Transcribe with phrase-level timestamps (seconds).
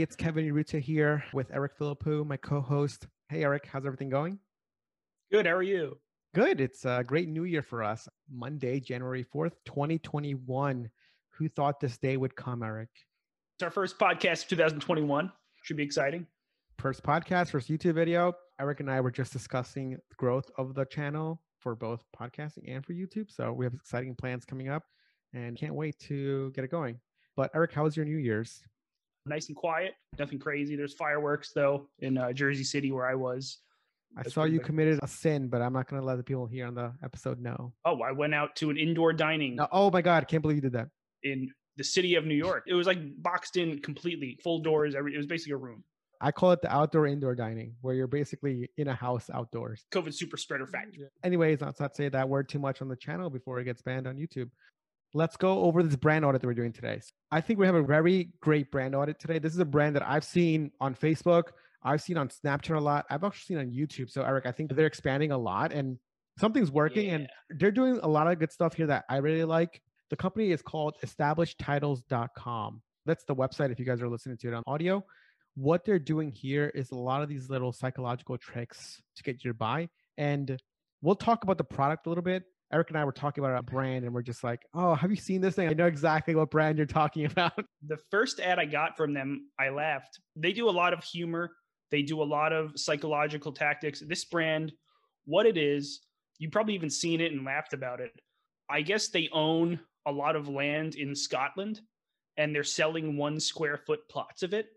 [0.00, 3.06] It's Kevin Urrutia here with Eric Philippou, my co-host.
[3.28, 4.38] Hey, Eric, how's everything going?
[5.30, 5.44] Good.
[5.44, 5.98] How are you?
[6.34, 6.58] Good.
[6.58, 8.08] It's a great new year for us.
[8.32, 10.88] Monday, January 4th, 2021.
[11.32, 12.88] Who thought this day would come, Eric?
[13.56, 15.30] It's our first podcast of 2021.
[15.64, 16.26] Should be exciting.
[16.78, 18.32] First podcast, first YouTube video.
[18.58, 22.86] Eric and I were just discussing the growth of the channel for both podcasting and
[22.86, 23.30] for YouTube.
[23.30, 24.84] So we have exciting plans coming up
[25.34, 26.98] and can't wait to get it going.
[27.36, 28.62] But Eric, how was your New Year's?
[29.26, 29.94] Nice and quiet.
[30.18, 30.76] Nothing crazy.
[30.76, 33.58] There's fireworks though in uh, Jersey City where I was.
[34.16, 36.66] I saw you committed a sin, but I'm not going to let the people here
[36.66, 37.72] on the episode know.
[37.84, 39.54] Oh, I went out to an indoor dining.
[39.54, 40.88] No, oh my god, I can't believe you did that.
[41.22, 44.96] In the city of New York, it was like boxed in completely, full doors.
[44.96, 45.84] Every it was basically a room.
[46.22, 49.84] I call it the outdoor indoor dining, where you're basically in a house outdoors.
[49.92, 51.06] COVID super spreader factory.
[51.24, 54.06] Anyways, let's not say that word too much on the channel before it gets banned
[54.06, 54.50] on YouTube
[55.14, 57.00] let's go over this brand audit that we're doing today.
[57.32, 59.38] I think we have a very great brand audit today.
[59.38, 61.44] This is a brand that I've seen on Facebook,
[61.82, 64.10] I've seen on Snapchat a lot, I've actually seen on YouTube.
[64.10, 65.98] So, Eric, I think they're expanding a lot and
[66.38, 67.14] something's working yeah.
[67.14, 69.80] and they're doing a lot of good stuff here that I really like.
[70.10, 72.82] The company is called establishedtitles.com.
[73.06, 75.04] That's the website if you guys are listening to it on audio.
[75.54, 79.50] What they're doing here is a lot of these little psychological tricks to get you
[79.50, 79.88] to buy.
[80.18, 80.60] And
[81.00, 83.62] we'll talk about the product a little bit Eric and I were talking about a
[83.62, 85.68] brand and we're just like, oh, have you seen this thing?
[85.68, 87.64] I know exactly what brand you're talking about.
[87.86, 90.20] The first ad I got from them, I laughed.
[90.36, 91.50] They do a lot of humor,
[91.90, 94.00] they do a lot of psychological tactics.
[94.00, 94.72] This brand,
[95.24, 96.00] what it is,
[96.38, 98.12] you probably even seen it and laughed about it.
[98.70, 101.80] I guess they own a lot of land in Scotland
[102.36, 104.68] and they're selling one square foot plots of it.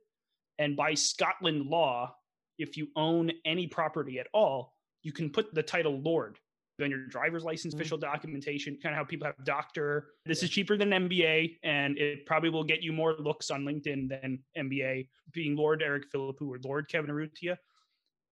[0.57, 2.16] And by Scotland law,
[2.57, 4.73] if you own any property at all,
[5.03, 6.39] you can put the title Lord
[6.81, 7.81] on your driver's license, mm-hmm.
[7.81, 10.07] official documentation, kind of how people have doctor.
[10.25, 14.09] This is cheaper than MBA, and it probably will get you more looks on LinkedIn
[14.09, 15.07] than MBA.
[15.31, 17.57] Being Lord Eric Philippou or Lord Kevin Urrutia,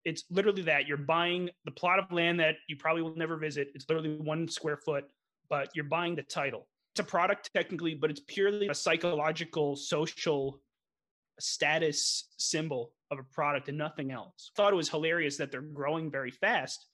[0.04, 3.69] it's literally that you're buying the plot of land that you probably will never visit.
[3.75, 5.04] It's literally one square foot,
[5.48, 6.69] but you're buying the title.
[6.92, 10.60] It's a product technically, but it's purely a psychological, social
[11.41, 14.50] status symbol of a product and nothing else.
[14.54, 16.86] I thought it was hilarious that they're growing very fast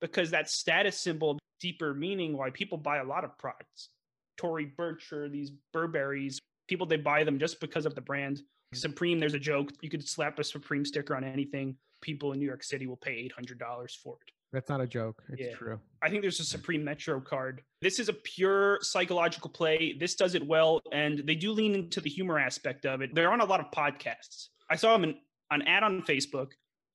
[0.00, 3.90] because that status symbol deeper meaning why people buy a lot of products.
[4.36, 8.42] Tory Burch or these Burberrys, people they buy them just because of the brand.
[8.74, 9.72] Supreme, there's a joke.
[9.80, 11.76] You could slap a Supreme sticker on anything.
[12.02, 14.32] People in New York City will pay $800 for it.
[14.52, 15.22] That's not a joke.
[15.30, 15.54] It's yeah.
[15.54, 15.80] true.
[16.02, 17.62] I think there's a Supreme Metro card.
[17.82, 19.96] This is a pure psychological play.
[19.98, 23.14] This does it well, and they do lean into the humor aspect of it.
[23.14, 24.48] They're on a lot of podcasts.
[24.70, 25.16] I saw them in,
[25.50, 26.52] an ad on Facebook.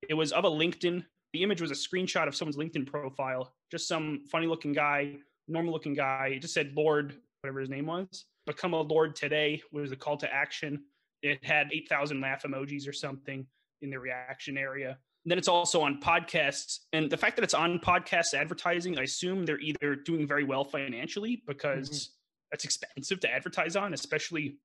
[0.07, 1.03] It was of a LinkedIn
[1.33, 5.15] the image was a screenshot of someone's LinkedIn profile, just some funny looking guy,
[5.47, 6.33] normal looking guy.
[6.35, 8.25] It just said Lord, whatever his name was.
[8.45, 10.83] Become a Lord today was the call to action.
[11.21, 13.45] It had 8,000 laugh emojis or something
[13.81, 14.97] in the reaction area.
[15.23, 16.79] And then it's also on podcasts.
[16.93, 20.63] And the fact that it's on podcast advertising, I assume they're either doing very well
[20.63, 22.11] financially because mm-hmm.
[22.51, 24.57] that's expensive to advertise on, especially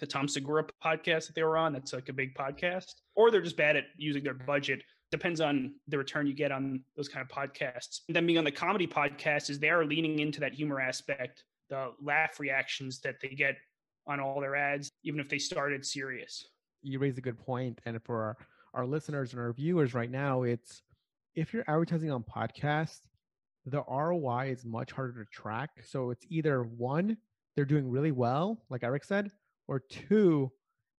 [0.00, 1.72] the Tom Segura podcast that they were on.
[1.72, 2.94] That's like a big podcast.
[3.14, 6.80] Or they're just bad at using their budget depends on the return you get on
[6.96, 8.00] those kind of podcasts.
[8.08, 11.44] And then being on the comedy podcast is they are leaning into that humor aspect,
[11.70, 13.56] the laugh reactions that they get
[14.06, 16.46] on all their ads, even if they started serious.
[16.82, 17.80] You raise a good point.
[17.86, 18.36] And for our,
[18.74, 20.82] our listeners and our viewers right now, it's
[21.34, 23.00] if you're advertising on podcasts,
[23.64, 25.70] the ROI is much harder to track.
[25.84, 27.16] So it's either one,
[27.54, 29.30] they're doing really well, like Eric said,
[29.66, 30.52] or two,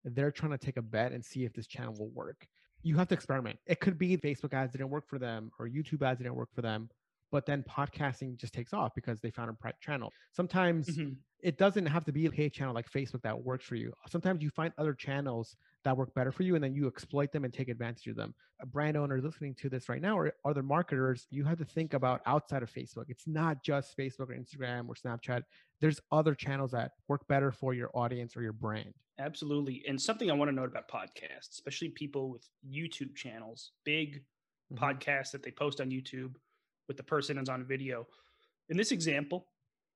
[0.04, 2.48] they're trying to take a bet and see if this channel will work
[2.84, 3.60] you have to experiment.
[3.66, 6.62] It could be Facebook ads didn't work for them or YouTube ads didn't work for
[6.62, 6.90] them,
[7.32, 10.12] but then podcasting just takes off because they found a channel.
[10.32, 11.14] Sometimes mm-hmm.
[11.42, 13.94] it doesn't have to be a channel like Facebook that works for you.
[14.10, 17.44] Sometimes you find other channels that work better for you and then you exploit them
[17.44, 18.34] and take advantage of them.
[18.62, 21.94] A brand owner listening to this right now or other marketers, you have to think
[21.94, 23.06] about outside of Facebook.
[23.08, 25.44] It's not just Facebook or Instagram or Snapchat.
[25.80, 28.94] There's other channels that work better for your audience or your brand.
[29.20, 29.84] Absolutely.
[29.88, 34.24] And something I want to note about podcasts, especially people with YouTube channels, big
[34.74, 34.84] mm-hmm.
[34.84, 36.36] podcasts that they post on YouTube
[36.88, 38.08] with the person is on video.
[38.70, 39.48] In this example,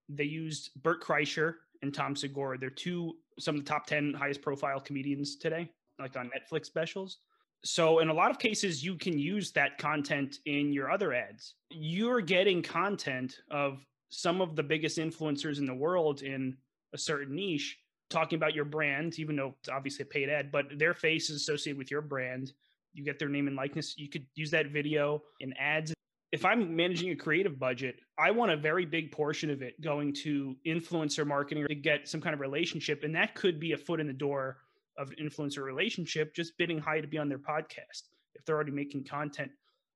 [0.09, 2.57] they used Bert Kreischer and Tom Segura.
[2.57, 7.19] They're two some of the top 10 highest profile comedians today, like on Netflix specials.
[7.63, 11.55] So, in a lot of cases, you can use that content in your other ads.
[11.69, 16.57] You're getting content of some of the biggest influencers in the world in
[16.93, 17.77] a certain niche
[18.09, 21.37] talking about your brand, even though it's obviously a paid ad, but their face is
[21.37, 22.51] associated with your brand.
[22.93, 23.97] You get their name and likeness.
[23.97, 25.93] You could use that video in ads.
[26.31, 30.13] If I'm managing a creative budget, I want a very big portion of it going
[30.23, 33.03] to influencer marketing to get some kind of relationship.
[33.03, 34.57] And that could be a foot in the door
[34.97, 38.71] of an influencer relationship, just bidding high to be on their podcast if they're already
[38.71, 39.51] making content,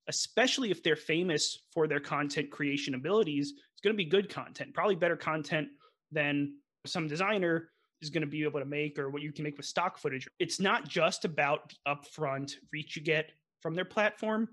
[0.10, 3.54] especially if they're famous for their content creation abilities.
[3.72, 5.70] It's going to be good content, probably better content
[6.12, 6.56] than
[6.86, 7.70] some designer
[8.02, 10.28] is going to be able to make or what you can make with stock footage.
[10.40, 13.32] It's not just about the upfront reach you get
[13.62, 14.50] from their platform.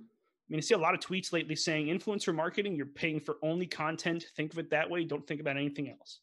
[0.52, 3.66] Mean, I see a lot of tweets lately saying influencer marketing, you're paying for only
[3.66, 4.26] content.
[4.37, 5.04] Think of it that way.
[5.04, 6.20] Don't think about anything else.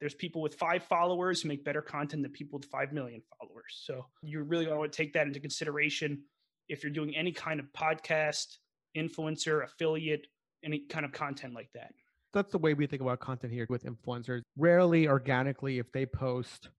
[0.00, 3.82] There's people with five followers who make better content than people with 5 million followers.
[3.84, 6.22] So you really want to take that into consideration
[6.68, 8.56] if you're doing any kind of podcast,
[8.96, 10.26] influencer, affiliate,
[10.64, 11.92] any kind of content like that
[12.32, 14.42] that's the way we think about content here with influencers.
[14.56, 16.70] Rarely organically, if they post,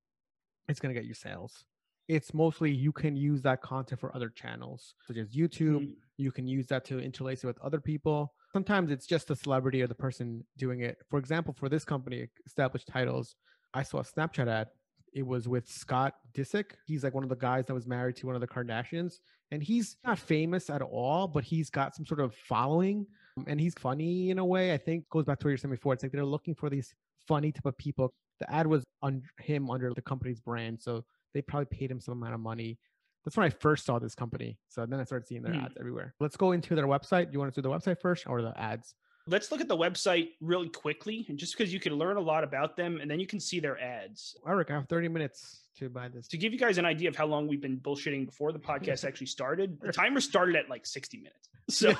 [0.68, 1.66] it's going to get you sales.
[2.12, 5.84] It's mostly you can use that content for other channels, such as YouTube.
[5.84, 5.92] Mm-hmm.
[6.18, 8.34] You can use that to interlace it with other people.
[8.52, 10.98] Sometimes it's just the celebrity or the person doing it.
[11.10, 13.38] For example, for this company, Established Titles,
[13.74, 14.68] I saw a Snapchat ad.
[15.14, 16.72] It was with Scott Disick.
[16.86, 19.20] He's like one of the guys that was married to one of the Kardashians.
[19.52, 23.08] And he's not famous at all, but he's got some sort of following
[23.48, 24.74] and he's funny in a way.
[24.74, 25.94] I think goes back to what you're saying before.
[25.94, 26.94] It's like they're looking for these
[27.26, 28.12] funny type of people.
[28.42, 32.14] The ad was on him under the company's brand, so they probably paid him some
[32.14, 32.78] amount of money.
[33.24, 34.58] That's when I first saw this company.
[34.70, 35.64] So then I started seeing their mm.
[35.64, 36.16] ads everywhere.
[36.20, 37.32] Let's go into their website.
[37.32, 38.96] You want to do the website first or the ads?
[39.28, 42.44] Let's look at the website really quickly, and just because you can learn a lot
[42.44, 44.36] about them, and then you can see their ads.
[44.48, 46.28] Eric, I have 30 minutes to buy this.
[46.30, 49.06] To give you guys an idea of how long we've been bullshitting before the podcast
[49.06, 51.38] actually started, the timer started at like 60 minutes.
[51.70, 51.94] So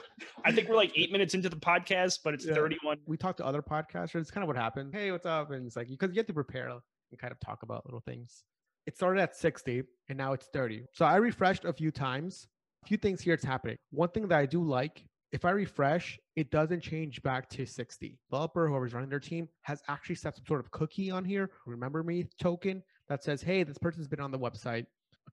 [0.46, 2.54] I think we're like eight minutes into the podcast, but it's yeah.
[2.54, 2.98] 31.
[3.06, 4.20] We talk to other podcasters.
[4.20, 4.94] It's kind of what happened.
[4.94, 5.50] Hey, what's up?
[5.50, 6.80] And it's like, because you have to prepare and
[7.18, 8.44] kind of talk about little things.
[8.90, 10.84] It started at 60 and now it's 30.
[10.92, 12.48] So I refreshed a few times.
[12.84, 13.76] A few things here it's happening.
[13.92, 18.18] One thing that I do like, if I refresh, it doesn't change back to 60.
[18.28, 22.02] Developer, whoever's running their team, has actually set some sort of cookie on here, remember
[22.02, 24.86] me token that says, hey, this person's been on the website.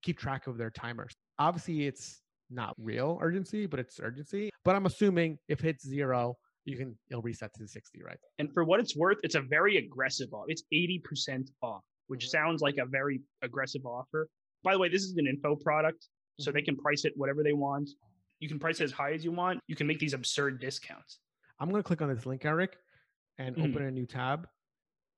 [0.04, 1.16] Keep track of their timers.
[1.40, 2.22] Obviously, it's
[2.52, 4.52] not real urgency, but it's urgency.
[4.66, 8.20] But I'm assuming if it's zero, you can it'll reset to 60, right?
[8.38, 12.38] And for what it's worth, it's a very aggressive off It's 80% off, which mm-hmm.
[12.38, 14.28] sounds like a very aggressive offer.
[14.64, 16.08] By the way, this is an info product,
[16.40, 16.66] so they mm-hmm.
[16.66, 17.90] can price it whatever they want.
[18.40, 19.60] You can price it as high as you want.
[19.68, 21.20] You can make these absurd discounts.
[21.60, 22.78] I'm going to click on this link, Eric,
[23.38, 23.72] and mm-hmm.
[23.72, 24.48] open a new tab.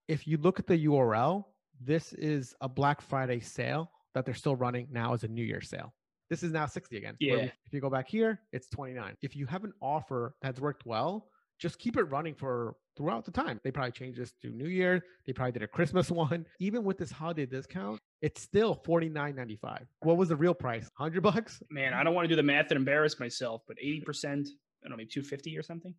[0.08, 1.46] If you look at the URL,
[1.82, 5.62] this is a Black Friday sale that they're still running now as a New Year
[5.62, 5.94] sale.
[6.30, 7.16] This is now 60 again.
[7.20, 7.50] Yeah.
[7.66, 9.16] If you go back here, it's 29.
[9.22, 11.28] If you have an offer that's worked well,
[11.60, 13.60] just keep it running for throughout the time.
[13.64, 15.04] They probably changed this to New Year.
[15.26, 16.46] They probably did a Christmas one.
[16.60, 19.86] Even with this holiday discount, it's still forty nine ninety five.
[20.02, 20.90] What was the real price?
[20.96, 21.62] Hundred bucks?
[21.70, 24.88] Man, I don't want to do the math and embarrass myself, but eighty percent, I
[24.88, 25.94] don't know, maybe two fifty or something.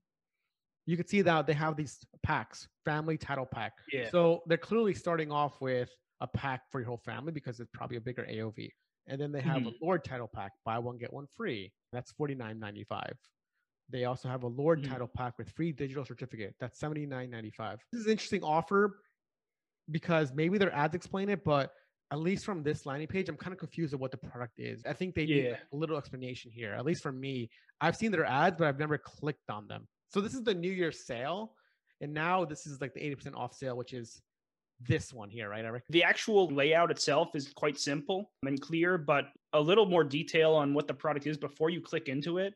[0.86, 3.72] You can see that they have these packs, family title pack.
[3.92, 4.08] Yeah.
[4.10, 5.90] So they're clearly starting off with
[6.20, 8.70] a pack for your whole family because it's probably a bigger AOV.
[9.06, 9.68] And then they have mm-hmm.
[9.68, 11.72] a Lord title pack, buy one, get one free.
[11.92, 13.14] That's forty nine ninety five.
[13.90, 14.92] They also have a Lord mm-hmm.
[14.92, 16.54] title pack with free digital certificate.
[16.60, 17.80] That's seventy nine ninety five.
[17.92, 19.00] This is an interesting offer
[19.90, 21.72] because maybe their ads explain it, but
[22.12, 24.82] at least from this landing page, I'm kind of confused of what the product is.
[24.84, 25.42] I think they yeah.
[25.42, 26.72] need a little explanation here.
[26.72, 29.86] At least for me, I've seen their ads, but I've never clicked on them.
[30.08, 31.54] So this is the New Year sale,
[32.00, 34.20] and now this is like the 80% off sale, which is
[34.80, 35.84] this one here, right, Eric?
[35.90, 40.74] The actual layout itself is quite simple and clear, but a little more detail on
[40.74, 42.54] what the product is before you click into it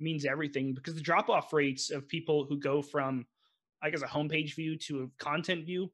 [0.00, 3.26] means everything because the drop off rates of people who go from,
[3.82, 5.90] I guess, a homepage view to a content view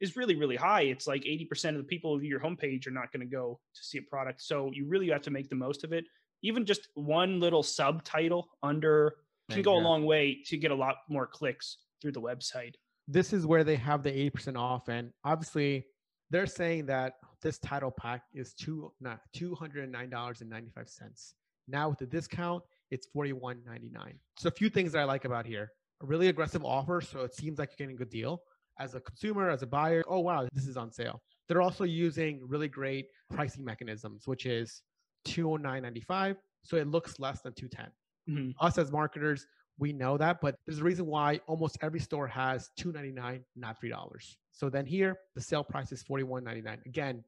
[0.00, 0.82] is really, really high.
[0.82, 3.58] It's like 80% of the people who view your homepage are not going to go
[3.74, 4.42] to see a product.
[4.42, 6.04] So you really have to make the most of it.
[6.42, 9.14] Even just one little subtitle under
[9.50, 12.74] can go a long way to get a lot more clicks through the website
[13.08, 14.88] this is where they have the 80% off.
[14.88, 15.86] And obviously,
[16.30, 21.32] they're saying that this title pack is two not $209.95.
[21.68, 24.14] Now with the discount, it's $41.99.
[24.38, 25.72] So a few things that I like about here.
[26.02, 28.42] A really aggressive offer, so it seems like you're getting a good deal.
[28.78, 31.22] As a consumer, as a buyer, oh wow, this is on sale.
[31.48, 34.82] They're also using really great pricing mechanisms, which is
[35.26, 36.36] $209.95.
[36.62, 37.90] So it looks less than 210.
[38.28, 38.64] Mm-hmm.
[38.64, 39.46] Us as marketers,
[39.78, 44.36] We know that, but there's a reason why almost every store has $2.99, not $3.
[44.52, 46.86] So then here, the sale price is $41.99.
[46.86, 47.22] Again,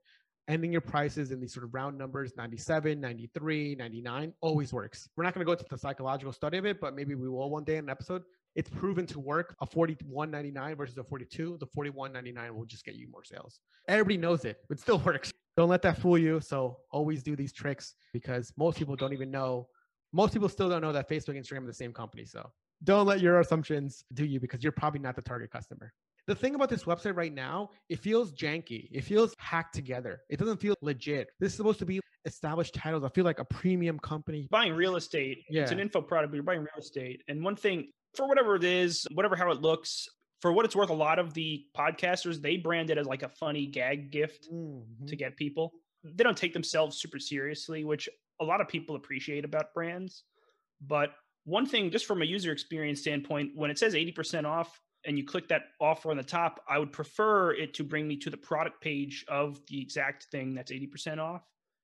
[0.49, 5.09] ending your prices in these sort of round numbers 97 93 99 always works.
[5.17, 7.51] We're not going to go into the psychological study of it but maybe we will
[7.51, 8.23] one day in an episode.
[8.57, 9.55] It's proven to work.
[9.61, 13.61] A 41.99 versus a 42 the 41.99 will just get you more sales.
[13.87, 15.33] Everybody knows it it still works.
[15.57, 19.31] Don't let that fool you so always do these tricks because most people don't even
[19.31, 19.69] know.
[20.13, 22.51] Most people still don't know that facebook and instagram are the same company so
[22.85, 25.93] don't let your assumptions do you because you're probably not the target customer
[26.29, 28.89] the thing about this website right now, it feels janky.
[28.93, 30.21] It feels hacked together.
[30.29, 31.29] It doesn't feel legit.
[31.41, 33.03] This is supposed to be established titles.
[33.03, 34.47] I feel like a premium company.
[34.51, 35.39] Buying real estate.
[35.49, 35.63] Yeah.
[35.63, 37.23] It's an info product, but you're buying real estate.
[37.29, 40.07] And one thing, for whatever it is, whatever how it looks,
[40.43, 43.31] for what it's worth, a lot of the podcasters, they brand it as like a
[43.31, 45.07] funny gag gift mm-hmm.
[45.07, 45.73] to get people.
[46.05, 48.07] They don't take themselves super seriously, which
[48.39, 50.25] a lot of people appreciate about brands.
[50.87, 55.17] But one thing, just from a user experience standpoint, when it says 80% off, and
[55.17, 58.29] you click that offer on the top, I would prefer it to bring me to
[58.29, 61.41] the product page of the exact thing that's 80% off,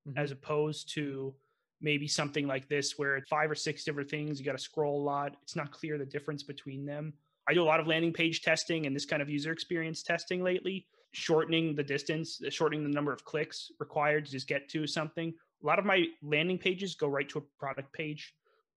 [0.07, 0.17] mm-hmm.
[0.17, 1.33] as opposed to
[1.81, 4.39] maybe something like this where it's five or six different things.
[4.39, 5.37] You got to scroll a lot.
[5.41, 7.13] It's not clear the difference between them.
[7.49, 10.43] I do a lot of landing page testing and this kind of user experience testing
[10.43, 15.33] lately, shortening the distance, shortening the number of clicks required to just get to something.
[15.63, 18.35] A lot of my landing pages go right to a product page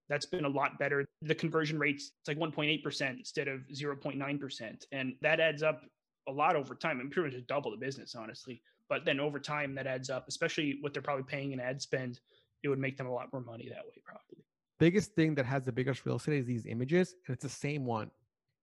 [0.09, 1.05] that's been a lot better.
[1.21, 4.85] The conversion rate's it's like 1.8% instead of 0.9%.
[4.91, 5.83] And that adds up
[6.27, 6.99] a lot over time.
[6.99, 8.61] And pretty much double the business, honestly.
[8.89, 12.19] But then over time, that adds up, especially what they're probably paying in ad spend.
[12.63, 14.43] It would make them a lot more money that way, probably.
[14.79, 17.85] Biggest thing that has the biggest real estate is these images, and it's the same
[17.85, 18.09] one.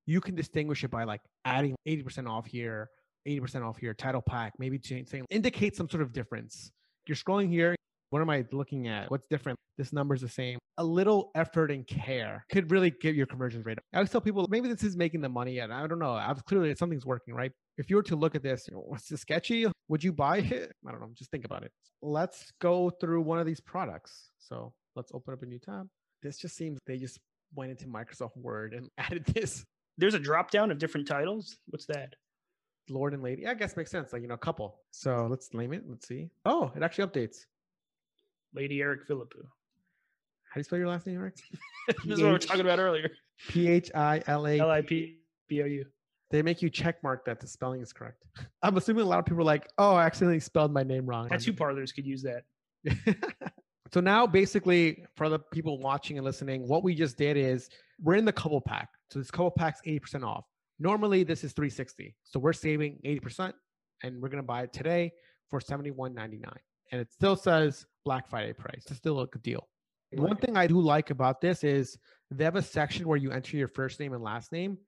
[0.07, 2.91] You can distinguish it by like adding 80% off here,
[3.27, 6.73] 80% off here, title pack, maybe change saying indicate some sort of difference.
[7.07, 7.76] You're scrolling here,
[8.17, 9.11] what am I looking at?
[9.11, 9.59] What's different?
[9.77, 10.59] This number's the same.
[10.79, 13.77] A little effort and care could really get your conversion rate.
[13.93, 16.13] I always tell people maybe this is making the money and I don't know.
[16.13, 17.53] I've clearly something's working, right?
[17.77, 19.67] If you were to look at this, what's this sketchy?
[19.89, 20.73] Would you buy it?
[20.89, 21.11] I don't know.
[21.13, 21.71] Just think about it.
[22.01, 24.31] Let's go through one of these products.
[24.39, 25.87] So let's open up a new tab.
[26.23, 27.19] This just seems they just
[27.55, 29.63] went into Microsoft Word and added this.
[29.99, 31.59] There's a drop down of different titles.
[31.67, 32.15] What's that?
[32.89, 33.43] Lord and Lady.
[33.43, 34.15] Yeah, I guess makes sense.
[34.15, 34.81] Like, you know, a couple.
[34.91, 35.85] So let's name it.
[35.87, 36.31] Let's see.
[36.47, 37.45] Oh, it actually updates.
[38.57, 39.45] Lady Eric Philippou.
[40.49, 41.37] How do you spell your last name, Eric?
[41.89, 43.11] this is what we were talking about earlier.
[43.49, 45.85] P H I L A L I P B O U.
[46.31, 48.25] They make you check mark that the spelling is correct.
[48.63, 51.29] I'm assuming a lot of people are like, "Oh, I accidentally spelled my name wrong."
[51.29, 52.45] Tattoo parlors could use that.
[53.93, 57.69] so now, basically, for the people watching and listening, what we just did is
[58.03, 58.89] we're in the couple pack.
[59.11, 60.47] So this couple pack's 80% off.
[60.79, 62.17] Normally, this is 360.
[62.25, 63.53] So we're saving 80%,
[64.03, 65.13] and we're gonna buy it today
[65.49, 66.43] for 71.99
[66.93, 68.85] and it still says Black Friday price.
[68.89, 69.69] It's still a good deal.
[70.13, 71.99] One thing I do like about this is
[72.31, 74.79] they have a section where you enter your first name and last name.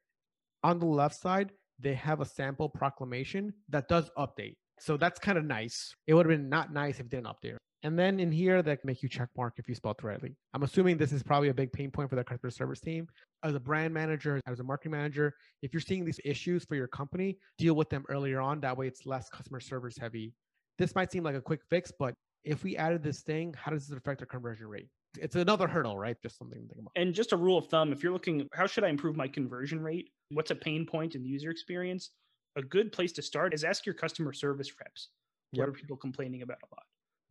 [0.63, 4.57] On the left side, they have a sample proclamation that does update.
[4.81, 5.95] So that's kind of nice.
[6.07, 7.57] It would have been not nice if it didn't update.
[7.85, 10.35] And then in here, that make you check mark if you spelled correctly.
[10.53, 13.07] I'm assuming this is probably a big pain point for the customer service team.
[13.45, 16.89] As a brand manager, as a marketing manager, if you're seeing these issues for your
[16.89, 18.61] company, deal with them earlier on.
[18.61, 20.33] That way it's less customer service heavy
[20.79, 23.91] this might seem like a quick fix, but if we added this thing, how does
[23.91, 24.89] it affect our conversion rate?
[25.19, 26.17] It's another hurdle, right?
[26.23, 26.93] Just something to think about.
[26.97, 29.83] And just a rule of thumb if you're looking, how should I improve my conversion
[29.83, 30.11] rate?
[30.31, 32.11] What's a pain point in the user experience?
[32.57, 35.09] A good place to start is ask your customer service reps.
[35.53, 35.69] What yep.
[35.69, 36.85] are people complaining about a lot?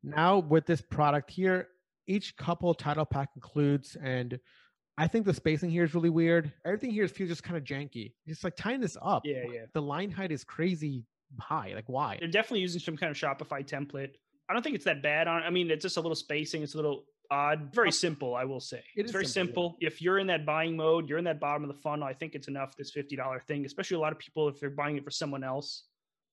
[0.03, 1.69] Now, with this product here,
[2.07, 4.39] each couple title pack includes, and
[4.97, 6.51] I think the spacing here is really weird.
[6.65, 8.13] Everything here feels just kind of janky.
[8.25, 9.23] It's like tying this up.
[9.25, 9.65] Yeah, yeah.
[9.73, 11.05] The line height is crazy
[11.39, 11.72] high.
[11.75, 12.17] Like why?
[12.19, 14.12] They're definitely using some kind of Shopify template.
[14.50, 15.27] I don't think it's that bad.
[15.27, 16.63] On I mean, it's just a little spacing.
[16.63, 17.74] It's a little odd.
[17.74, 18.84] Very simple, I will say.
[18.96, 19.72] It it's very simple.
[19.72, 19.77] simple.
[19.81, 22.07] If you're in that buying mode, you're in that bottom of the funnel.
[22.07, 22.75] I think it's enough.
[22.77, 25.43] This fifty dollar thing, especially a lot of people if they're buying it for someone
[25.43, 25.84] else,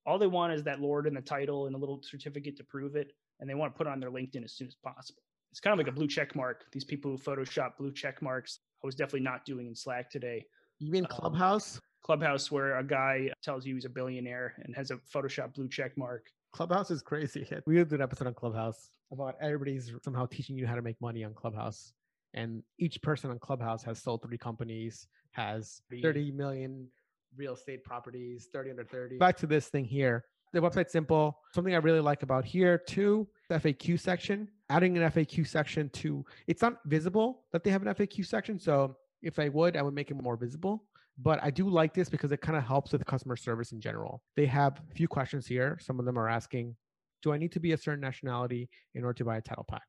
[0.07, 2.95] all they want is that Lord and the title and a little certificate to prove
[2.95, 5.23] it, and they want to put it on their LinkedIn as soon as possible.
[5.51, 6.65] It's kind of like a blue check mark.
[6.73, 10.45] These people who Photoshop blue check marks, I was definitely not doing in Slack today.
[10.81, 11.77] You mean um, Clubhouse?
[11.77, 15.69] Um, Clubhouse where a guy tells you he's a billionaire and has a Photoshop blue
[15.69, 16.27] check mark.
[16.53, 17.49] Clubhouse is crazy.
[17.67, 21.25] We did an episode on Clubhouse about everybody's somehow teaching you how to make money
[21.25, 21.95] on Clubhouse.
[22.35, 26.89] And each person on Clubhouse has sold three companies, has 30 million
[27.37, 29.19] real estate properties, 30 under 30.
[29.19, 30.25] Back to this thing here.
[30.53, 31.39] The website's simple.
[31.55, 34.49] Something I really like about here too, the FAQ section.
[34.69, 38.59] Adding an FAQ section to it's not visible that they have an FAQ section.
[38.59, 40.85] So if I would, I would make it more visible.
[41.19, 44.23] But I do like this because it kind of helps with customer service in general.
[44.37, 45.79] They have a few questions here.
[45.81, 46.75] Some of them are asking,
[47.23, 49.83] do I need to be a certain nationality in order to buy a title pack?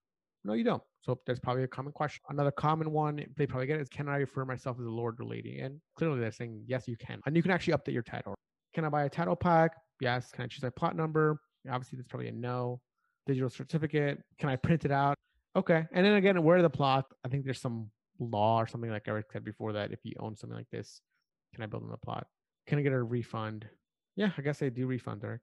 [0.44, 0.84] No, you don't.
[1.01, 2.22] So there's probably a common question.
[2.29, 5.25] Another common one they probably get is Can I refer myself as a lord or
[5.25, 5.60] lady?
[5.60, 7.20] And clearly they're saying, Yes, you can.
[7.25, 8.36] And you can actually update your title.
[8.75, 9.72] Can I buy a title pack?
[10.00, 10.32] Yes.
[10.32, 11.39] Can I choose my plot number?
[11.70, 12.79] Obviously, that's probably a no.
[13.25, 14.22] Digital certificate.
[14.38, 15.15] Can I print it out?
[15.55, 15.86] Okay.
[15.91, 17.05] And then again, where are the plot?
[17.25, 17.89] I think there's some
[18.20, 21.01] law or something like Eric said before that if you own something like this,
[21.56, 22.28] can I build on the plot?
[22.68, 23.66] Can I get a refund?
[24.16, 25.42] Yeah, I guess I do refund, Eric.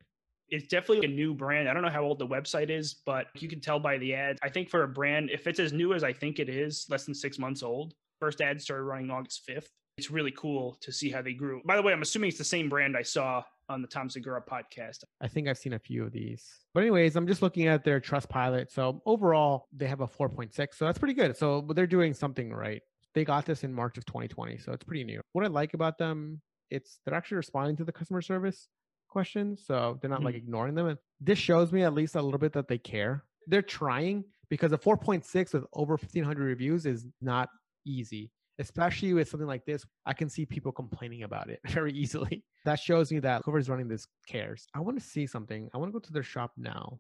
[0.51, 1.69] It's definitely a new brand.
[1.69, 4.39] I don't know how old the website is, but you can tell by the ads.
[4.43, 7.07] I think for a brand, if it's as new as I think it is, less
[7.07, 9.69] than six months old, first ad started running August 5th.
[9.97, 11.63] It's really cool to see how they grew.
[11.65, 14.43] By the way, I'm assuming it's the same brand I saw on the Tom Segura
[14.43, 15.05] podcast.
[15.21, 16.47] I think I've seen a few of these.
[16.75, 18.71] But anyways, I'm just looking at their Trustpilot.
[18.71, 20.75] So overall, they have a 4.6.
[20.75, 21.37] So that's pretty good.
[21.37, 22.83] So they're doing something right.
[23.15, 24.59] They got this in March of 2020.
[24.59, 25.21] So it's pretty new.
[25.33, 26.41] What I like about them,
[26.71, 28.69] it's they're actually responding to the customer service
[29.09, 29.63] questions.
[29.67, 30.27] So they're not mm-hmm.
[30.27, 30.87] like ignoring them.
[30.87, 33.25] And this shows me at least a little bit that they care.
[33.47, 37.49] They're trying because a 4.6 with over 1500 reviews is not
[37.85, 42.45] easy especially with something like this, I can see people complaining about it very easily.
[42.65, 44.67] That shows me that whoever's running this cares.
[44.75, 45.69] I want to see something.
[45.75, 46.99] I want to go to their shop now.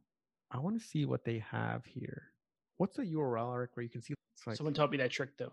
[0.50, 2.25] I want to see what they have here.
[2.76, 4.14] What's the URL, Eric, where you can see?
[4.47, 5.52] Like, Someone taught me that trick though.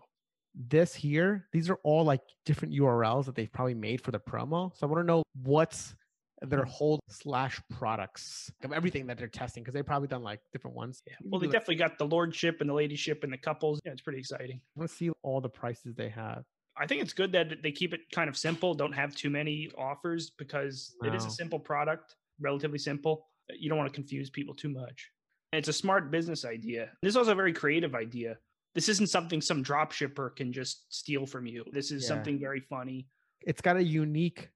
[0.54, 4.76] This here, these are all like different URLs that they've probably made for the promo.
[4.76, 5.94] So I want to know what's
[6.42, 6.68] their mm.
[6.68, 11.02] whole slash products of everything that they're testing because they've probably done like different ones.
[11.06, 11.14] Yeah.
[11.22, 13.80] Well, they like, definitely got the lordship and the ladyship and the couples.
[13.84, 14.60] Yeah, it's pretty exciting.
[14.76, 16.44] I want to see all the prices they have.
[16.76, 19.70] I think it's good that they keep it kind of simple, don't have too many
[19.76, 23.26] offers because it is a simple product, relatively simple.
[23.50, 25.10] You don't want to confuse people too much.
[25.52, 26.90] And it's a smart business idea.
[27.02, 28.38] This is also a very creative idea.
[28.74, 31.64] This isn't something some drop shipper can just steal from you.
[31.72, 32.08] This is yeah.
[32.08, 33.06] something very funny.
[33.42, 34.50] It's got a unique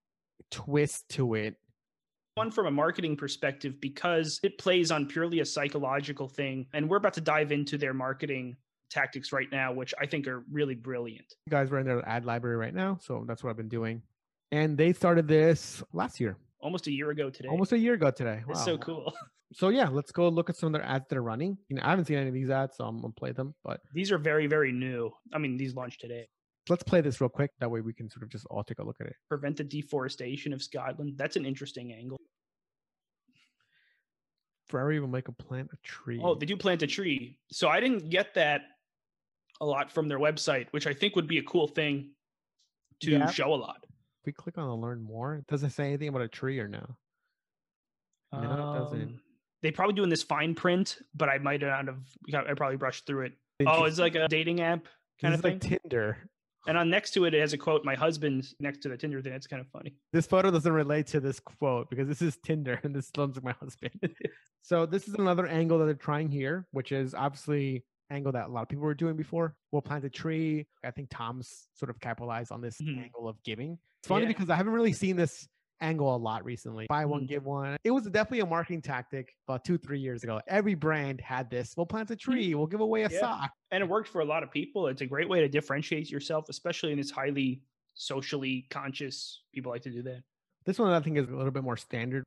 [0.50, 1.56] twist to it
[2.34, 6.66] one from a marketing perspective because it plays on purely a psychological thing.
[6.72, 8.56] And we're about to dive into their marketing
[8.90, 11.34] tactics right now, which I think are really brilliant.
[11.46, 12.98] You guys are in their ad library right now.
[13.00, 14.02] So that's what I've been doing.
[14.50, 16.36] And they started this last year.
[16.60, 17.48] Almost a year ago today.
[17.48, 18.42] Almost a year ago today.
[18.46, 18.52] Wow.
[18.52, 19.14] It's so cool.
[19.54, 21.56] So yeah, let's go look at some of their ads that are running.
[21.68, 23.54] You know, I haven't seen any of these ads, so I'm gonna play them.
[23.62, 25.12] But these are very, very new.
[25.32, 26.26] I mean, these launched today.
[26.68, 27.52] Let's play this real quick.
[27.60, 29.14] That way we can sort of just all take a look at it.
[29.28, 31.14] Prevent the deforestation of Scotland.
[31.16, 32.18] That's an interesting angle.
[34.66, 36.20] Ferrari will make a plant a tree.
[36.22, 37.38] Oh, they do plant a tree.
[37.52, 38.62] So I didn't get that
[39.60, 42.10] a lot from their website, which I think would be a cool thing
[43.00, 43.30] to yeah.
[43.30, 43.84] show a lot.
[43.84, 46.66] If we click on the learn more, does it say anything about a tree or
[46.66, 46.96] no.
[48.32, 49.20] No, um, it doesn't.
[49.64, 52.46] They probably doing this fine print, but I might not have.
[52.46, 53.32] I probably brushed through it.
[53.66, 54.86] oh, it's like a dating app
[55.22, 55.58] kind of thing.
[55.58, 56.18] Like Tinder.
[56.66, 57.82] And on next to it, it has a quote.
[57.82, 59.32] My husband's next to the Tinder thing.
[59.32, 59.94] It's kind of funny.
[60.12, 63.44] This photo doesn't relate to this quote because this is Tinder and this looks like
[63.44, 63.98] my husband.
[64.62, 68.52] so this is another angle that they're trying here, which is obviously angle that a
[68.52, 69.56] lot of people were doing before.
[69.72, 70.66] We'll plant a tree.
[70.84, 73.04] I think TOMS sort of capitalized on this mm-hmm.
[73.04, 73.78] angle of giving.
[74.00, 74.28] It's funny yeah.
[74.28, 75.48] because I haven't really seen this
[75.84, 76.86] angle a lot recently.
[76.88, 77.26] Buy one, mm-hmm.
[77.26, 77.76] give one.
[77.84, 80.40] It was definitely a marketing tactic about two, three years ago.
[80.48, 81.74] Every brand had this.
[81.76, 82.30] We'll plant a mm-hmm.
[82.32, 82.54] tree.
[82.54, 83.20] We'll give away a yeah.
[83.20, 83.50] sock.
[83.70, 84.86] And it worked for a lot of people.
[84.88, 87.62] It's a great way to differentiate yourself, especially in this highly
[87.94, 89.42] socially conscious.
[89.52, 90.22] People like to do that.
[90.64, 92.24] This one I think is a little bit more standard.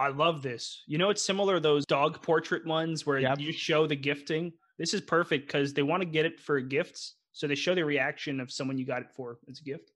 [0.00, 0.84] I love this.
[0.86, 3.40] You know, it's similar those dog portrait ones where yep.
[3.40, 4.52] you show the gifting.
[4.78, 7.14] This is perfect because they want to get it for gifts.
[7.32, 9.90] So they show the reaction of someone you got it for as a gift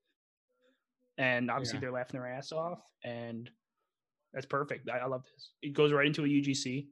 [1.17, 1.81] and obviously yeah.
[1.81, 3.49] they're laughing their ass off, and
[4.33, 4.89] that's perfect.
[4.89, 5.51] I, I love this.
[5.61, 6.87] It goes right into a UGC.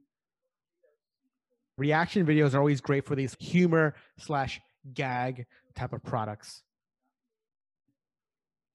[1.78, 4.60] Reaction videos are always great for these humor slash
[4.94, 6.62] gag type of products.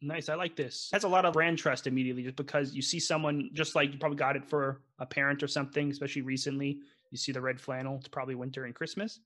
[0.02, 0.30] Nice.
[0.30, 0.90] I like this.
[0.94, 3.98] Has a lot of brand trust immediately just because you see someone just like you
[3.98, 6.80] probably got it for a parent or something, especially recently.
[7.10, 7.96] You see the red flannel.
[7.98, 9.20] It's probably winter and Christmas.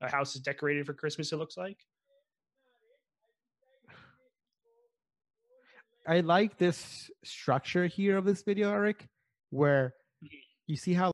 [0.00, 1.78] A house is decorated for Christmas, it looks like.
[6.06, 9.06] I like this structure here of this video, Eric,
[9.50, 9.94] where
[10.66, 11.12] you see how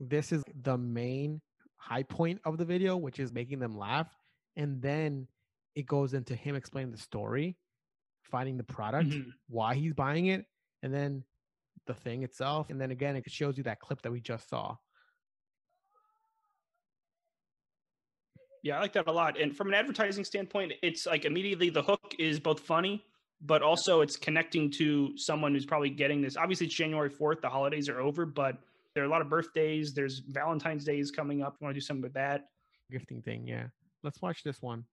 [0.00, 1.40] this is the main
[1.76, 4.08] high point of the video, which is making them laugh.
[4.56, 5.28] And then
[5.76, 7.56] it goes into him explaining the story,
[8.22, 9.30] finding the product, mm-hmm.
[9.48, 10.46] why he's buying it,
[10.82, 11.22] and then
[11.86, 12.70] the thing itself.
[12.70, 14.76] And then again, it shows you that clip that we just saw.
[18.62, 19.40] Yeah, I like that a lot.
[19.40, 23.02] And from an advertising standpoint, it's like immediately the hook is both funny
[23.42, 26.36] but also it's connecting to someone who's probably getting this.
[26.36, 28.58] Obviously, it's January 4th, the holidays are over, but
[28.94, 29.94] there are a lot of birthdays.
[29.94, 31.56] There's Valentine's Day is coming up.
[31.60, 32.48] You want to do something with that?
[32.90, 33.66] Gifting thing, yeah.
[34.02, 34.84] Let's watch this one.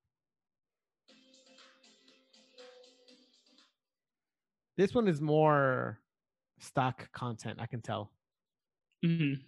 [4.78, 6.00] This one is more
[6.60, 8.12] stock content, I can tell.
[9.04, 9.42] Mm-hmm.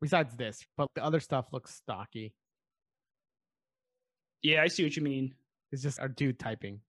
[0.00, 2.34] Besides this, but the other stuff looks stocky.
[4.42, 5.34] Yeah, I see what you mean.
[5.72, 6.80] It's just our dude typing.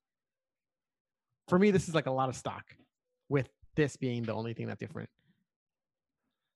[1.48, 2.76] For me, this is like a lot of stock,
[3.30, 5.10] with this being the only thing that's different.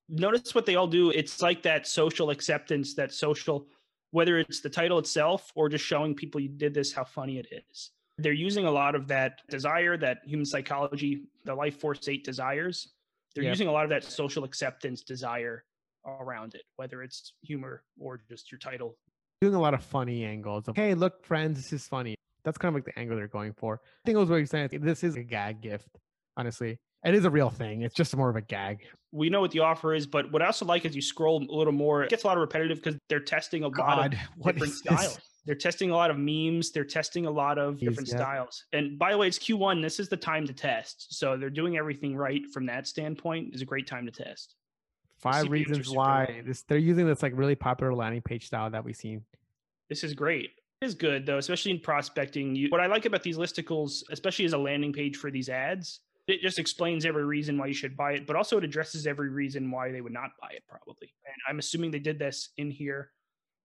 [0.10, 1.12] Notice what they all do.
[1.12, 3.68] It's like that social acceptance, that social,
[4.12, 7.48] whether it's the title itself or just showing people you did this, how funny it
[7.70, 7.92] is.
[8.18, 12.90] They're using a lot of that desire, that human psychology, the life force eight desires.
[13.36, 13.52] They're Yep.
[13.52, 15.64] using a lot of that social acceptance desire
[16.06, 18.98] around it, whether it's humor or just your title.
[19.42, 22.16] Doing a lot of funny angles of, hey, look, friends, this is funny.
[22.44, 23.82] That's kind of like the angle they're going for.
[23.84, 24.70] I think it was what you're saying.
[24.74, 25.88] This is a gag gift,
[26.38, 26.80] honestly.
[27.06, 27.82] It is a real thing.
[27.84, 28.86] It's just more of a gag.
[29.12, 31.56] we know what the offer is, but what I also like is you scroll a
[31.56, 32.04] little more.
[32.04, 34.80] It gets a lot of repetitive because they're testing a lot of different is this?
[34.80, 35.20] styles.
[35.46, 36.72] They're testing a lot of memes.
[36.72, 38.18] They're testing a lot of different yeah.
[38.18, 38.66] styles.
[38.74, 39.82] And by the way, it's Q1.
[39.82, 41.18] This is the time to test.
[41.18, 43.56] So they're doing everything right from that standpoint.
[43.56, 44.56] Is a great time to test.
[45.20, 48.96] Five reasons why this they're using this like really popular landing page style that we've
[48.96, 49.24] seen.
[49.90, 50.52] This is great.
[50.82, 52.56] Is good though, especially in prospecting.
[52.56, 56.00] You, what I like about these listicles, especially as a landing page for these ads,
[56.26, 59.30] it just explains every reason why you should buy it, but also it addresses every
[59.30, 61.14] reason why they would not buy it, probably.
[61.26, 63.12] And I'm assuming they did this in here.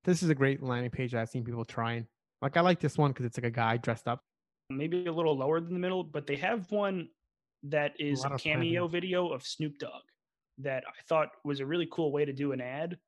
[0.03, 2.09] This is a great landing page I've seen people trying.
[2.43, 4.25] Like I like this one because it's like a guy dressed up.
[4.69, 7.09] maybe a little lower than the middle, but they have one
[7.63, 10.03] that is lot a cameo video of Snoop Dogg
[10.59, 12.99] that I thought was a really cool way to do an ad.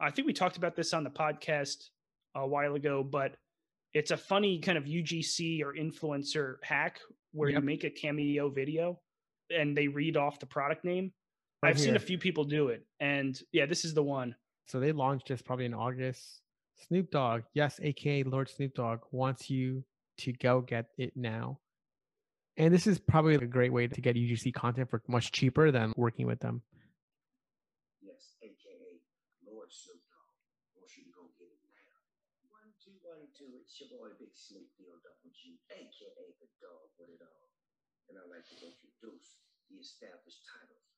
[0.00, 1.90] I think we talked about this on the podcast
[2.34, 3.36] a while ago, but
[3.94, 7.00] it's a funny kind of UGC or influencer hack
[7.32, 7.60] where Yep.
[7.60, 9.00] you make a cameo video
[9.50, 11.12] and they read off the product name.
[11.62, 14.34] Right I've seen a few people do it, and yeah, this is the one.
[14.66, 16.40] So they launched this probably in August.
[16.88, 19.84] Snoop Dogg, yes, aka Lord Snoop Dogg, wants you
[20.18, 21.58] to go get it now.
[22.56, 25.92] And this is probably a great way to get UGC content for much cheaper than
[25.96, 26.62] working with them.
[28.00, 29.00] Yes, aka
[29.46, 30.80] Lord Snoop Dogg.
[30.80, 32.00] Want you to go get it now.
[32.48, 33.59] One, two, one, two.
[33.70, 37.54] It's your boy Big Snoop Deal Double G, aka the dog with it all.
[38.10, 40.90] And I'd like to introduce the established titles.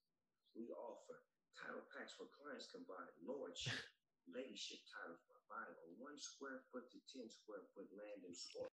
[0.57, 1.21] We offer
[1.53, 3.77] title packs where clients can buy lordship,
[4.33, 8.73] ladyship titles by buying a one square foot to ten square foot land in sport.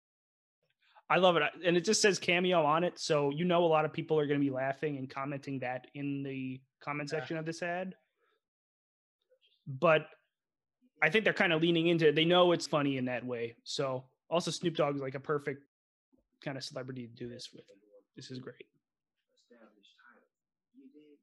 [1.14, 1.46] I love it.
[1.62, 2.98] And it just says cameo on it.
[2.98, 5.86] So you know a lot of people are going to be laughing and commenting that
[5.94, 7.22] in the comment Yeah.
[7.22, 7.94] section of this ad.
[9.70, 10.10] But
[11.04, 12.16] I think they're kind of leaning into it.
[12.16, 13.56] They know it's funny in that way.
[13.66, 15.64] So also Snoop Dogg is like a perfect
[16.42, 17.66] kind of celebrity to do this with.
[18.16, 18.66] This is great.
[19.36, 20.30] Established titles.
[20.74, 21.20] You dig?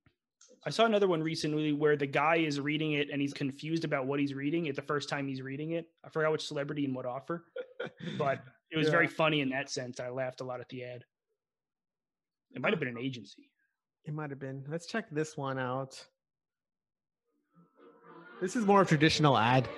[0.67, 4.07] I saw another one recently where the guy is reading it and he's confused about
[4.07, 5.87] what he's reading it the first time he's reading it.
[6.05, 7.47] I forgot which celebrity and what offer,
[8.19, 9.99] but it was very funny in that sense.
[9.99, 11.05] I laughed a lot at the ad.
[12.53, 13.49] It might have been an agency.
[14.05, 14.63] It might have been.
[14.69, 16.05] Let's check this one out.
[18.41, 19.69] This is more of a traditional ad.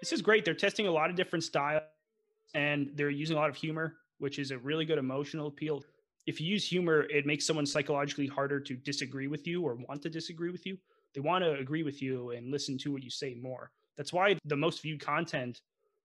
[0.00, 0.46] this is great.
[0.46, 1.82] They're testing a lot of different styles
[2.54, 5.82] and they're using a lot of humor, which is a really good emotional appeal.
[6.26, 10.00] If you use humor, it makes someone psychologically harder to disagree with you or want
[10.02, 10.78] to disagree with you.
[11.14, 13.70] They want to agree with you and listen to what you say more.
[13.98, 15.60] That's why the most viewed content,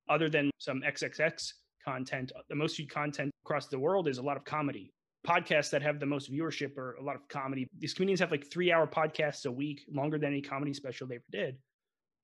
[0.09, 1.53] other than some XXX
[1.85, 4.91] content, the most viewed content across the world is a lot of comedy.
[5.27, 7.67] Podcasts that have the most viewership are a lot of comedy.
[7.77, 11.15] These comedians have like three hour podcasts a week, longer than any comedy special they
[11.15, 11.57] ever did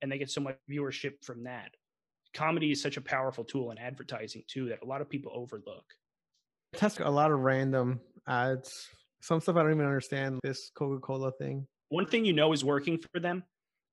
[0.01, 1.71] and they get so much viewership from that.
[2.33, 5.85] Comedy is such a powerful tool in advertising too that a lot of people overlook.
[6.75, 8.87] Test a lot of random ads.
[9.21, 10.39] Some stuff I don't even understand.
[10.43, 11.65] This Coca Cola thing.
[11.89, 13.43] One thing you know is working for them,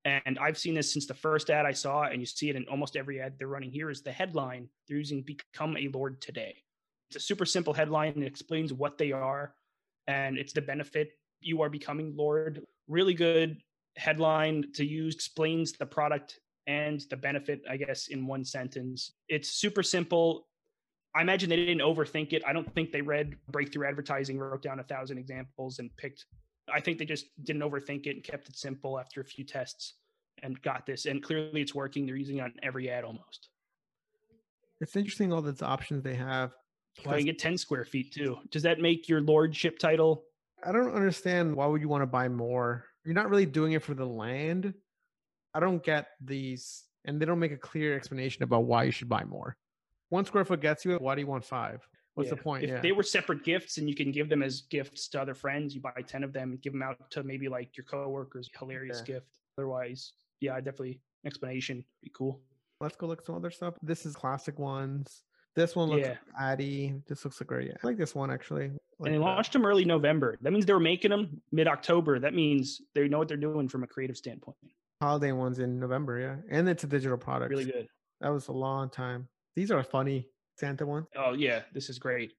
[0.03, 2.65] and I've seen this since the first ad I saw, and you see it in
[2.69, 6.55] almost every ad they're running here, is the headline they're using Become a Lord Today.
[7.15, 8.21] It's a super simple headline.
[8.21, 9.55] It explains what they are,
[10.07, 12.61] and it's the benefit you are becoming Lord.
[12.89, 13.61] Really good
[13.95, 19.13] headline to use, explains the product and the benefit, I guess, in one sentence.
[19.29, 20.47] It's super simple.
[21.15, 22.43] I imagine they didn't overthink it.
[22.45, 26.25] I don't think they read breakthrough advertising, wrote down a thousand examples, and picked.
[26.67, 29.93] I think they just didn't overthink it and kept it simple after a few tests
[30.43, 31.05] and got this.
[31.05, 32.05] And clearly it's working.
[32.05, 33.47] They're using it on every ad almost.
[34.81, 36.51] It's interesting all the options they have.
[37.05, 38.37] Well, you get 10 square feet too.
[38.51, 40.23] Does that make your lordship title?
[40.63, 42.85] I don't understand why would you want to buy more?
[43.03, 44.73] You're not really doing it for the land.
[45.53, 49.09] I don't get these, and they don't make a clear explanation about why you should
[49.09, 49.55] buy more.
[50.09, 50.97] One square foot gets you.
[50.97, 51.87] Why do you want five?
[52.15, 52.63] What's the point?
[52.63, 52.79] If yeah.
[52.79, 55.81] they were separate gifts and you can give them as gifts to other friends, you
[55.81, 58.49] buy 10 of them and give them out to maybe like your coworkers.
[58.57, 59.13] Hilarious Okay.
[59.13, 59.27] gift.
[59.57, 61.83] Otherwise, yeah, definitely explanation.
[62.01, 62.39] Be cool.
[62.79, 63.75] Let's go look some other stuff.
[63.81, 65.23] This is classic ones.
[65.55, 66.17] This one looks Yeah.
[66.39, 66.93] Addy.
[67.07, 67.71] This looks like great.
[67.71, 68.69] I like this one actually.
[68.99, 70.37] Like and they the- launched them early November.
[70.41, 72.19] That means they were making them mid October.
[72.19, 74.57] That means they know what they're doing from a creative standpoint.
[75.01, 76.37] holiday ones in November, yeah.
[76.49, 77.51] And it's a digital product.
[77.51, 77.87] Really good.
[78.21, 79.27] That was a long time.
[79.55, 81.07] These are funny Santa ones.
[81.17, 82.33] Oh yeah, this is great.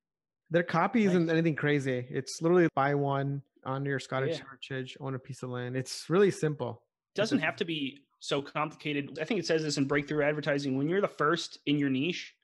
[0.50, 2.06] Their copy isn't anything crazy.
[2.10, 4.44] It's literally buy one on your Scottish Yeah.
[4.44, 5.76] heritage, own a piece of land.
[5.76, 6.82] It's really simple.
[7.14, 9.18] doesn't have to be so complicated.
[9.20, 10.76] I think it says this in breakthrough advertising.
[10.76, 12.34] When you're the first in your niche,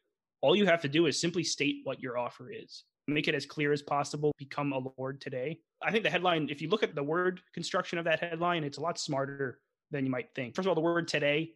[0.42, 2.84] all you have to do is simply state what your offer is.
[3.08, 4.32] Make it as clear as possible.
[4.38, 5.58] Become a lord today.
[5.82, 8.78] I think the headline, if you look at the word construction of that headline, it's
[8.78, 9.58] a lot smarter
[9.90, 10.54] than you might think.
[10.54, 11.52] First of all, the word today,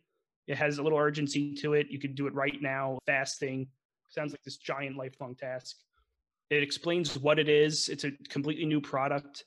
[0.49, 1.89] it has a little urgency to it.
[1.91, 3.69] You could do it right now, fast thing.
[4.09, 5.77] Sounds like this giant lifelong task.
[6.51, 7.89] It explains what it is.
[7.89, 9.45] It's a completely new product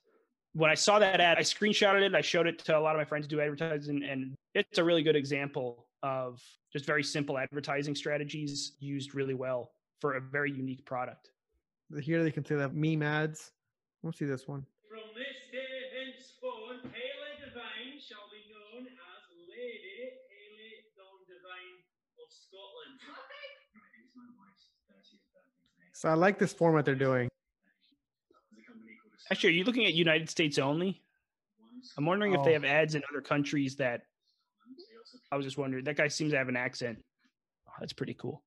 [0.53, 2.15] when I saw that ad, I screenshotted it.
[2.15, 4.83] I showed it to a lot of my friends who do advertising, and it's a
[4.83, 10.51] really good example of just very simple advertising strategies used really well for a very
[10.51, 11.31] unique product.
[12.01, 13.51] Here they can say that meme ads.
[14.03, 14.65] We'll see this one.
[14.87, 15.65] From this day
[15.97, 21.79] henceforth, Haley Devine shall be known as Lady Haley Dawn Devine
[22.21, 22.99] of Scotland.
[25.93, 27.27] So I like this format they're doing.
[29.31, 31.01] Actually, are you looking at United States only?
[31.97, 32.53] I'm wondering if they Oh.
[32.53, 34.03] have ads in other countries that
[35.31, 35.83] I was just wondering.
[35.83, 36.99] That guy seems to have an accent.
[37.67, 38.43] Oh, that's pretty cool.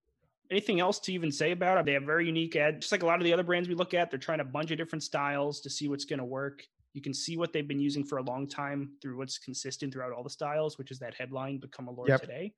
[0.51, 1.87] Anything else to even say about it?
[1.87, 3.95] They have very unique ads, just like a lot of the other brands we look
[3.95, 4.11] at.
[4.11, 6.63] They're trying a bunch of different styles to see what's going to work.
[6.93, 10.13] You can see what they've been using for a long time through what's consistent throughout
[10.13, 12.21] all the styles, which is that headline "Become a Lord Yep.
[12.21, 12.53] Today."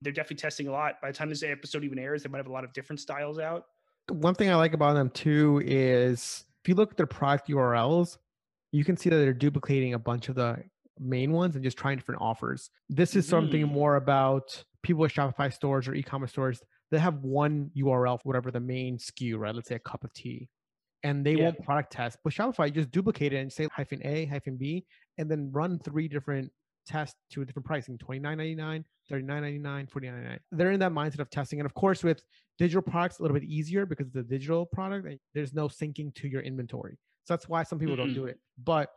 [0.00, 1.00] They're definitely testing a lot.
[1.02, 3.38] By the time this episode even airs, they might have a lot of different styles
[3.38, 3.66] out.
[4.08, 8.16] One thing I like about them too is if you look at their product URLs,
[8.72, 10.64] you can see that they're duplicating a bunch of the
[10.98, 12.70] main ones and just trying different offers.
[12.88, 13.72] This is something Mm.
[13.72, 18.50] more about people with Shopify stores or e-commerce stores that have one URL for whatever
[18.50, 19.54] the main SKU, right?
[19.54, 20.48] Let's say a cup of tea.
[21.04, 21.44] And they Yeah.
[21.44, 22.18] won't product test.
[22.22, 24.84] But Shopify, you just duplicate it and say hyphen A, hyphen B,
[25.18, 26.52] and then run three different
[26.84, 30.38] tests to a different pricing, $29.99, $39.99, $49.99.
[30.50, 31.60] They're in that mindset of testing.
[31.60, 32.22] And of course, with
[32.58, 35.06] digital products, a little bit easier because it's a digital product.
[35.06, 36.98] and There's no syncing to your inventory.
[37.24, 38.38] So that's why some people don't do it.
[38.62, 38.90] But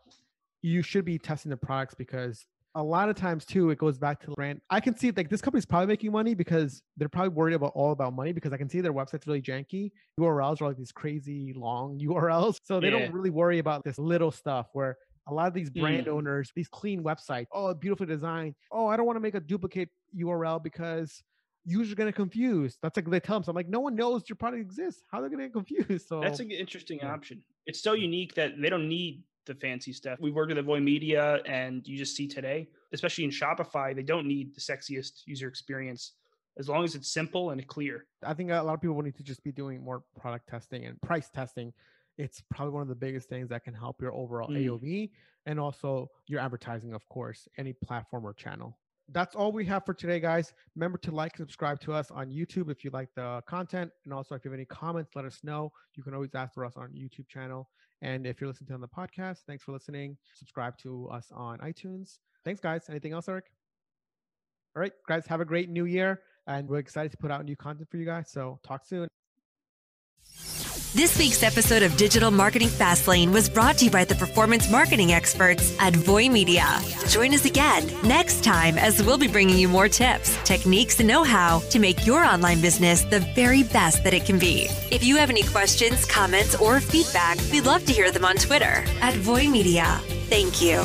[0.62, 2.46] you should be testing the products because
[2.78, 4.60] a lot of times too, it goes back to the brand.
[4.70, 7.92] I can see like this company's probably making money because they're probably worried about all
[7.94, 9.92] about money because I can see their website's really janky.
[10.20, 12.58] URLs are like these crazy long URLs.
[12.64, 13.00] So they Yeah.
[13.00, 16.14] don't really worry about this little stuff where a lot of these brand Mm.
[16.14, 18.56] owners, these clean websites, oh, beautifully designed.
[18.72, 21.24] Oh, I don't want to make a duplicate URL because
[21.64, 22.78] users are going to confuse.
[22.84, 23.44] That's like they tell them.
[23.44, 25.02] So I'm like, no one knows your product exists.
[25.12, 26.08] How they're they going to get confused?
[26.10, 27.12] So That's an interesting yeah.
[27.12, 27.42] option.
[27.66, 30.20] It's so unique that they don't need the fancy stuff.
[30.20, 34.28] We worked with Avoy Media, and you just see today, especially in Shopify, they don't
[34.28, 36.14] need the sexiest user experience
[36.58, 38.06] as long as it's simple and clear.
[38.24, 41.00] I think a lot of people need to just be doing more product testing and
[41.02, 41.74] price testing.
[42.18, 44.66] It's probably one of the biggest things that can help your overall Mm.
[44.66, 45.12] AOV
[45.46, 48.78] and also your advertising, of course, any platform or channel.
[49.10, 50.54] That's all we have for today, guys.
[50.76, 53.92] Remember to like and subscribe to us on YouTube if you like the uh, content.
[54.04, 55.72] And also, if you have any comments, let us know.
[55.96, 57.70] You can always ask for us on YouTube channel.
[58.02, 60.18] And if you're listening to on the podcast, thanks for listening.
[60.34, 62.18] Subscribe to us on iTunes.
[62.44, 62.86] Thanks, guys.
[62.90, 63.46] Anything else, Eric?
[64.76, 66.22] All right, guys, have a great new year.
[66.48, 68.30] And we're excited to put out new content for you guys.
[68.32, 69.08] So talk soon.
[70.96, 75.12] This week's episode of Digital Marketing Fastlane was brought to you by the performance marketing
[75.12, 76.64] experts at Voy Media.
[77.10, 81.26] Join us again next time as we'll be bringing you more tips, techniques, and know
[81.26, 84.70] how to make your online business the very best that it can be.
[84.90, 88.86] If you have any questions, comments, or feedback, we'd love to hear them on Twitter
[89.02, 90.00] at Voy Media.
[90.30, 90.82] Thank you.